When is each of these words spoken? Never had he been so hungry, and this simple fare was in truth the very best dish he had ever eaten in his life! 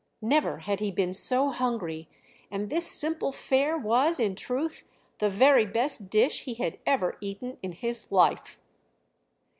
Never 0.23 0.57
had 0.57 0.79
he 0.79 0.89
been 0.89 1.13
so 1.13 1.51
hungry, 1.51 2.09
and 2.49 2.71
this 2.71 2.89
simple 2.89 3.31
fare 3.31 3.77
was 3.77 4.19
in 4.19 4.33
truth 4.33 4.83
the 5.19 5.29
very 5.29 5.67
best 5.67 6.09
dish 6.09 6.45
he 6.45 6.55
had 6.55 6.79
ever 6.87 7.19
eaten 7.21 7.59
in 7.61 7.73
his 7.73 8.11
life! 8.11 8.59